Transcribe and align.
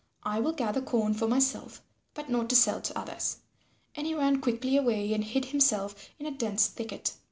I 0.23 0.39
will 0.39 0.53
gather 0.53 0.81
corn 0.81 1.13
for 1.13 1.27
myself, 1.27 1.83
but 2.15 2.27
not 2.27 2.49
to 2.49 2.55
sell 2.55 2.81
to 2.81 2.97
others." 2.97 3.37
And 3.93 4.07
he 4.07 4.15
ran 4.15 4.41
quickly 4.41 4.75
away 4.75 5.13
and 5.13 5.23
hid 5.23 5.45
himself 5.45 5.93
in 6.17 6.25
a 6.25 6.31
dense 6.31 6.65
thicket. 6.65 7.13